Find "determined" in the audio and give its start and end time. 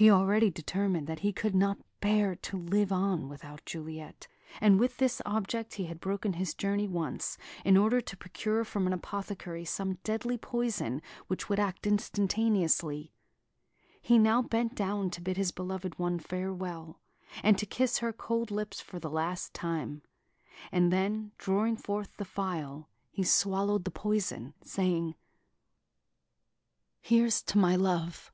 0.48-1.08